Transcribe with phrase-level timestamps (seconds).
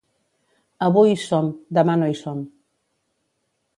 [0.87, 2.41] Avui hi som, demà no hi som.